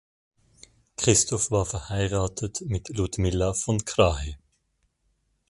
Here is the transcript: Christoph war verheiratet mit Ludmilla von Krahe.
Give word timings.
Christoph 0.97 1.51
war 1.51 1.67
verheiratet 1.67 2.61
mit 2.65 2.89
Ludmilla 2.89 3.53
von 3.53 3.85
Krahe. 3.85 4.35